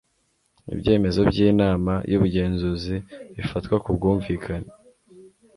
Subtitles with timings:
[0.73, 2.95] ibyemezo by'inama y'ubugenzuzi
[3.35, 4.69] bifatwa kubwumvikane